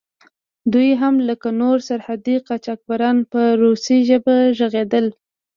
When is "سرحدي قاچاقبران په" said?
1.89-3.41